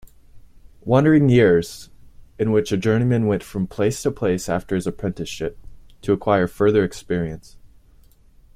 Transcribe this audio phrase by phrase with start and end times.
[0.83, 1.91] Wandering years,
[2.39, 5.59] in which a journeyman went from place to place after his apprenticeship,
[6.01, 7.57] to acquire further experience.